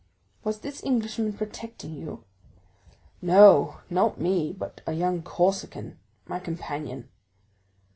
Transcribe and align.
"Was 0.43 0.61
this 0.61 0.83
Englishman 0.83 1.33
protecting 1.33 1.93
you?" 1.93 2.23
"No, 3.21 3.81
not 3.87 4.19
me, 4.19 4.51
but 4.51 4.81
a 4.87 4.93
young 4.93 5.21
Corsican, 5.21 5.99
my 6.25 6.39
companion." 6.39 7.07